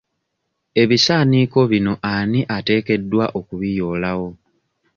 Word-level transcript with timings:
Ebisaaniiko 0.81 1.59
bino 1.71 1.93
ani 2.13 2.39
ateekeddwa 2.57 3.25
okubiyoolawo? 3.39 4.27